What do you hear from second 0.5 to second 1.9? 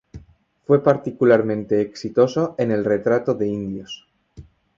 Fue particularmente